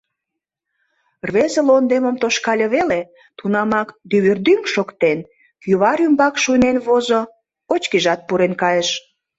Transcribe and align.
Рвезе 1.27 1.61
лондемым 1.67 2.15
тошкале 2.21 2.67
веле, 2.75 3.01
тунамак, 3.37 3.87
дӱвырдӱҥ! 4.09 4.59
шоктен, 4.73 5.19
кӱвар 5.61 5.99
ӱмбак 6.07 6.35
шуйнен 6.43 6.77
возо, 6.87 7.21
очкижат 7.73 8.19
пурен 8.27 8.53
кайыш. 8.61 8.89